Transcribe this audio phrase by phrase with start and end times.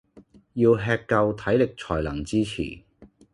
[0.03, 0.05] 要吃夠
[1.35, 2.81] 體力才能支持